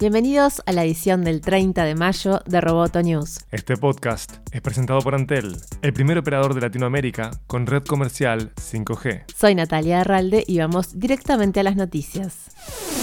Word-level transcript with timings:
Bienvenidos 0.00 0.62
a 0.64 0.70
la 0.70 0.84
edición 0.84 1.24
del 1.24 1.40
30 1.40 1.82
de 1.82 1.96
mayo 1.96 2.40
de 2.46 2.60
Roboto 2.60 3.02
News. 3.02 3.40
Este 3.50 3.76
podcast 3.76 4.36
es 4.52 4.60
presentado 4.60 5.00
por 5.00 5.16
Antel, 5.16 5.56
el 5.82 5.92
primer 5.92 6.18
operador 6.18 6.54
de 6.54 6.60
Latinoamérica 6.60 7.32
con 7.48 7.66
red 7.66 7.82
comercial 7.82 8.52
5G. 8.54 9.24
Soy 9.36 9.56
Natalia 9.56 10.02
Arralde 10.02 10.44
y 10.46 10.60
vamos 10.60 11.00
directamente 11.00 11.58
a 11.58 11.64
las 11.64 11.74
noticias. 11.74 12.97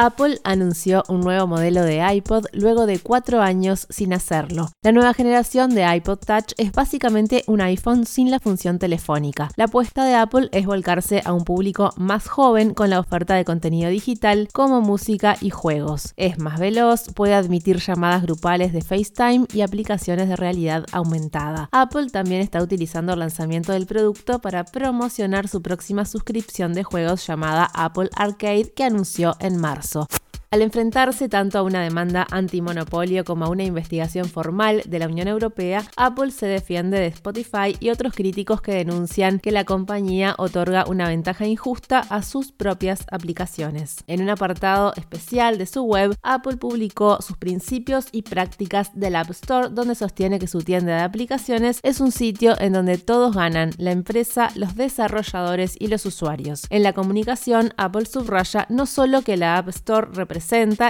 Apple 0.00 0.38
anunció 0.44 1.02
un 1.08 1.22
nuevo 1.22 1.48
modelo 1.48 1.82
de 1.82 2.08
iPod 2.14 2.44
luego 2.52 2.86
de 2.86 3.00
cuatro 3.00 3.42
años 3.42 3.88
sin 3.90 4.12
hacerlo. 4.12 4.70
La 4.80 4.92
nueva 4.92 5.12
generación 5.12 5.74
de 5.74 5.92
iPod 5.92 6.18
Touch 6.18 6.52
es 6.56 6.70
básicamente 6.70 7.42
un 7.48 7.60
iPhone 7.60 8.06
sin 8.06 8.30
la 8.30 8.38
función 8.38 8.78
telefónica. 8.78 9.50
La 9.56 9.64
apuesta 9.64 10.04
de 10.04 10.14
Apple 10.14 10.50
es 10.52 10.66
volcarse 10.66 11.20
a 11.24 11.32
un 11.32 11.42
público 11.42 11.90
más 11.96 12.28
joven 12.28 12.74
con 12.74 12.90
la 12.90 13.00
oferta 13.00 13.34
de 13.34 13.44
contenido 13.44 13.90
digital 13.90 14.48
como 14.52 14.82
música 14.82 15.36
y 15.40 15.50
juegos. 15.50 16.12
Es 16.16 16.38
más 16.38 16.60
veloz, 16.60 17.12
puede 17.12 17.34
admitir 17.34 17.78
llamadas 17.78 18.22
grupales 18.22 18.72
de 18.72 18.82
FaceTime 18.82 19.46
y 19.52 19.62
aplicaciones 19.62 20.28
de 20.28 20.36
realidad 20.36 20.86
aumentada. 20.92 21.68
Apple 21.72 22.10
también 22.10 22.40
está 22.40 22.62
utilizando 22.62 23.14
el 23.14 23.18
lanzamiento 23.18 23.72
del 23.72 23.86
producto 23.86 24.38
para 24.38 24.62
promocionar 24.62 25.48
su 25.48 25.60
próxima 25.60 26.04
suscripción 26.04 26.72
de 26.72 26.84
juegos 26.84 27.26
llamada 27.26 27.68
Apple 27.74 28.10
Arcade 28.14 28.72
que 28.76 28.84
anunció 28.84 29.34
en 29.40 29.56
marzo. 29.60 29.87
alltså. 29.96 30.27
Al 30.50 30.62
enfrentarse 30.62 31.28
tanto 31.28 31.58
a 31.58 31.62
una 31.62 31.82
demanda 31.82 32.26
antimonopolio 32.30 33.22
como 33.22 33.44
a 33.44 33.50
una 33.50 33.64
investigación 33.64 34.24
formal 34.24 34.82
de 34.86 34.98
la 34.98 35.06
Unión 35.06 35.28
Europea, 35.28 35.84
Apple 35.94 36.30
se 36.30 36.46
defiende 36.46 36.98
de 36.98 37.08
Spotify 37.08 37.76
y 37.80 37.90
otros 37.90 38.14
críticos 38.14 38.62
que 38.62 38.72
denuncian 38.72 39.40
que 39.40 39.52
la 39.52 39.64
compañía 39.64 40.34
otorga 40.38 40.86
una 40.88 41.06
ventaja 41.06 41.46
injusta 41.46 41.98
a 41.98 42.22
sus 42.22 42.50
propias 42.50 43.04
aplicaciones. 43.10 43.96
En 44.06 44.22
un 44.22 44.30
apartado 44.30 44.94
especial 44.96 45.58
de 45.58 45.66
su 45.66 45.82
web, 45.82 46.16
Apple 46.22 46.56
publicó 46.56 47.20
sus 47.20 47.36
principios 47.36 48.06
y 48.10 48.22
prácticas 48.22 48.90
del 48.94 49.16
App 49.16 49.28
Store, 49.28 49.68
donde 49.70 49.96
sostiene 49.96 50.38
que 50.38 50.46
su 50.46 50.62
tienda 50.62 50.96
de 50.96 51.02
aplicaciones 51.02 51.78
es 51.82 52.00
un 52.00 52.10
sitio 52.10 52.58
en 52.58 52.72
donde 52.72 52.96
todos 52.96 53.36
ganan, 53.36 53.72
la 53.76 53.90
empresa, 53.90 54.48
los 54.54 54.76
desarrolladores 54.76 55.76
y 55.78 55.88
los 55.88 56.06
usuarios. 56.06 56.62
En 56.70 56.84
la 56.84 56.94
comunicación, 56.94 57.74
Apple 57.76 58.06
subraya 58.06 58.64
no 58.70 58.86
solo 58.86 59.20
que 59.20 59.36
la 59.36 59.58
App 59.58 59.68
Store 59.68 60.08
representa 60.10 60.37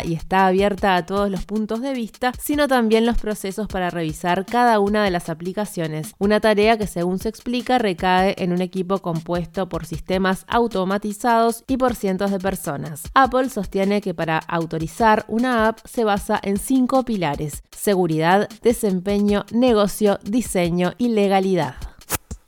y 0.05 0.15
está 0.15 0.47
abierta 0.47 0.95
a 0.95 1.07
todos 1.07 1.31
los 1.31 1.45
puntos 1.45 1.81
de 1.81 1.95
vista, 1.95 2.33
sino 2.39 2.69
también 2.69 3.07
los 3.07 3.19
procesos 3.19 3.67
para 3.67 3.91
revisar 3.91 4.45
cada 4.45 4.79
una 4.79 5.03
de 5.03 5.11
las 5.11 5.29
aplicaciones, 5.29 6.15
una 6.19 6.41
tarea 6.41 6.77
que 6.77 6.87
según 6.87 7.19
se 7.19 7.29
explica 7.29 7.79
recae 7.79 8.35
en 8.39 8.53
un 8.53 8.61
equipo 8.61 8.99
compuesto 8.99 9.69
por 9.69 9.87
sistemas 9.87 10.45
automatizados 10.49 11.65
y 11.67 11.77
por 11.77 11.95
cientos 11.95 12.31
de 12.31 12.39
personas. 12.39 13.05
Apple 13.15 13.49
sostiene 13.49 14.01
que 14.01 14.15
para 14.15 14.39
autorizar 14.39 15.25
una 15.29 15.69
app 15.69 15.79
se 15.85 16.05
basa 16.05 16.39
en 16.43 16.59
cinco 16.59 17.05
pilares, 17.05 17.63
seguridad, 17.71 18.49
desempeño, 18.63 19.45
negocio, 19.53 20.19
diseño 20.25 20.93
y 20.99 21.09
legalidad. 21.09 21.88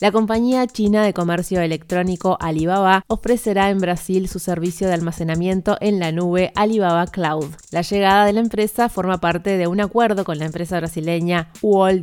La 0.01 0.13
compañía 0.13 0.67
china 0.67 1.05
de 1.05 1.13
comercio 1.13 1.61
electrónico 1.61 2.39
Alibaba 2.41 3.05
ofrecerá 3.07 3.69
en 3.69 3.81
Brasil 3.81 4.29
su 4.29 4.39
servicio 4.39 4.89
de 4.89 4.95
almacenamiento 4.95 5.77
en 5.83 5.99
la 6.01 6.11
nube 6.11 6.53
Alibaba 6.55 7.07
Cloud. 7.07 7.49
La 7.71 7.83
llegada 7.83 8.25
de 8.25 8.33
la 8.33 8.41
empresa 8.41 8.89
forma 8.89 9.21
parte 9.21 9.59
de 9.59 9.67
un 9.67 9.79
acuerdo 9.79 10.25
con 10.25 10.39
la 10.39 10.47
empresa 10.47 10.79
brasileña 10.79 11.51
Uol 11.61 12.01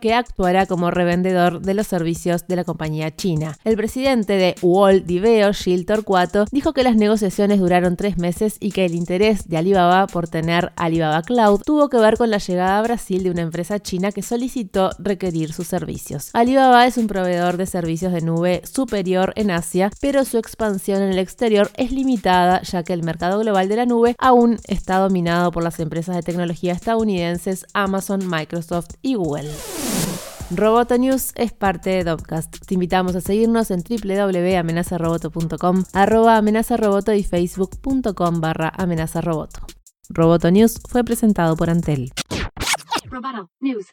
que 0.00 0.14
actuará 0.14 0.66
como 0.66 0.92
revendedor 0.92 1.60
de 1.60 1.74
los 1.74 1.88
servicios 1.88 2.46
de 2.46 2.54
la 2.54 2.62
compañía 2.62 3.16
china. 3.16 3.58
El 3.64 3.74
presidente 3.74 4.34
de 4.34 4.54
Uol 4.62 5.04
Diveo, 5.04 5.52
Gil 5.52 5.86
Torcuato, 5.86 6.44
dijo 6.52 6.72
que 6.72 6.84
las 6.84 6.94
negociaciones 6.94 7.58
duraron 7.58 7.96
tres 7.96 8.16
meses 8.16 8.58
y 8.60 8.70
que 8.70 8.84
el 8.84 8.94
interés 8.94 9.48
de 9.48 9.56
Alibaba 9.56 10.06
por 10.06 10.28
tener 10.28 10.70
Alibaba 10.76 11.22
Cloud 11.22 11.62
tuvo 11.66 11.88
que 11.88 11.98
ver 11.98 12.16
con 12.16 12.30
la 12.30 12.38
llegada 12.38 12.78
a 12.78 12.82
Brasil 12.82 13.24
de 13.24 13.32
una 13.32 13.42
empresa 13.42 13.80
china 13.80 14.12
que 14.12 14.22
solicitó 14.22 14.90
requerir 15.00 15.52
sus 15.52 15.66
servicios. 15.66 16.30
Alibaba 16.32 16.86
es 16.86 16.96
un 16.96 17.08
proveedor 17.08 17.39
de 17.40 17.66
servicios 17.66 18.12
de 18.12 18.20
nube 18.20 18.62
superior 18.70 19.32
en 19.36 19.50
Asia, 19.50 19.90
pero 20.00 20.24
su 20.24 20.38
expansión 20.38 21.02
en 21.02 21.10
el 21.10 21.18
exterior 21.18 21.70
es 21.76 21.90
limitada 21.90 22.62
ya 22.62 22.82
que 22.82 22.92
el 22.92 23.02
mercado 23.02 23.40
global 23.40 23.68
de 23.68 23.76
la 23.76 23.86
nube 23.86 24.16
aún 24.18 24.58
está 24.66 24.98
dominado 24.98 25.50
por 25.50 25.62
las 25.62 25.80
empresas 25.80 26.16
de 26.16 26.22
tecnología 26.22 26.72
estadounidenses 26.72 27.66
Amazon, 27.72 28.28
Microsoft 28.28 28.90
y 29.02 29.14
Google. 29.14 29.50
Roboto 30.50 30.98
News 30.98 31.32
es 31.36 31.52
parte 31.52 31.90
de 31.90 32.04
Dopcast. 32.04 32.66
Te 32.66 32.74
invitamos 32.74 33.14
a 33.14 33.20
seguirnos 33.20 33.70
en 33.70 33.82
www.amenazaroboto.com, 33.82 35.84
arroba 35.92 36.36
amenazaroboto 36.36 37.14
y 37.14 37.22
facebook.com 37.22 38.40
barra 38.40 38.72
amenazaroboto. 38.76 39.60
Roboto 40.08 40.50
News 40.50 40.80
fue 40.88 41.04
presentado 41.04 41.56
por 41.56 41.70
Antel. 41.70 42.12
Roboto 43.08 43.50
News. 43.60 43.86